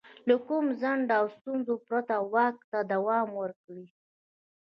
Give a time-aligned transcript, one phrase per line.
[0.27, 3.83] له کوم خنډ او ستونزې پرته واک ته دوام ورکړي.